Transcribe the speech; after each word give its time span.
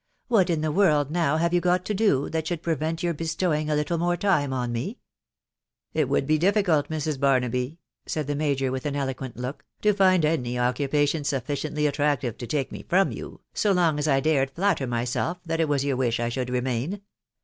"What 0.29 0.49
in 0.49 0.61
the 0.61 0.71
world 0.71 1.11
now 1.11 1.37
have 1.37 1.53
you 1.53 1.61
got 1.61 1.85
to 1.85 1.93
do, 1.93 2.27
that 2.31 2.47
should 2.47 2.63
prevent 2.63 3.03
your 3.03 3.13
be 3.13 3.25
stowing 3.25 3.69
a 3.69 3.75
little 3.75 3.99
more 3.99 4.17
time 4.17 4.51
on 4.51 4.71
me?"" 4.71 4.97
It 5.93 6.09
would 6.09 6.25
be 6.25 6.39
difficult, 6.39 6.89
Mrs. 6.89 7.19
Barnaby," 7.19 7.77
said 8.07 8.25
the 8.25 8.33
major 8.33 8.71
with 8.71 8.87
an 8.87 8.95
eloquent 8.95 9.37
look," 9.37 9.63
to 9.83 9.93
find 9.93 10.25
any 10.25 10.57
occupation 10.57 11.23
sufficiently 11.23 11.85
attractive 11.85 12.35
to 12.39 12.47
take 12.47 12.71
me 12.71 12.83
from 12.89 13.11
you, 13.11 13.41
so 13.53 13.71
long 13.73 13.99
as 13.99 14.07
I 14.07 14.19
dared 14.21 14.49
flatter 14.49 14.87
my 14.87 15.03
self 15.05 15.37
that 15.45 15.59
it 15.59 15.69
was 15.69 15.85
your 15.85 15.97
wish 15.97 16.19
I 16.19 16.29
should 16.29 16.49
remain." 16.49 17.01